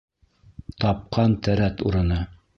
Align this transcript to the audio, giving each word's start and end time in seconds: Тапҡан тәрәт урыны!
Тапҡан 0.85 1.37
тәрәт 1.49 1.87
урыны! 1.91 2.21